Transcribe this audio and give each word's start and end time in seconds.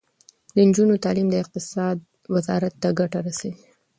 د 0.53 0.57
نجونو 0.67 1.01
تعلیم 1.03 1.27
د 1.31 1.35
اقتصاد 1.43 1.97
وزارت 2.33 2.73
ته 2.81 2.89
ګټه 2.99 3.19
رسوي. 3.27 3.53